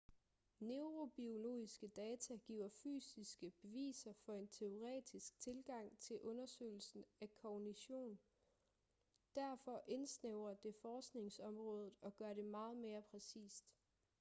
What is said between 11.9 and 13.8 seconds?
og gør det meget mere præcist